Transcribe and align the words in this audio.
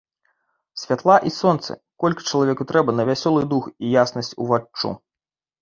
Святла 0.83 1.17
і 1.31 1.31
сонца, 1.41 1.77
колькі 2.03 2.27
чалавеку 2.31 2.63
трэба 2.71 2.97
на 3.01 3.07
вясёлы 3.11 3.41
дух 3.53 3.63
і 3.83 3.93
яснасць 4.05 4.37
уваччу. 4.47 4.89